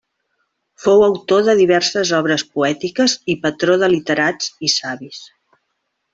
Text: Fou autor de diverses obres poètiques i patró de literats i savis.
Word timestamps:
Fou 0.85 1.03
autor 1.07 1.43
de 1.47 1.53
diverses 1.59 2.13
obres 2.21 2.45
poètiques 2.55 3.15
i 3.35 3.37
patró 3.45 3.77
de 3.85 3.91
literats 3.93 4.49
i 4.69 4.73
savis. 4.79 5.21